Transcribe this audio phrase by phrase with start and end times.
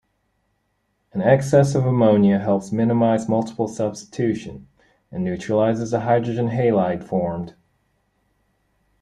[1.13, 4.67] An excess of ammonia helps minimise multiple substitution,
[5.11, 7.53] and neutralises the hydrogen halide formed.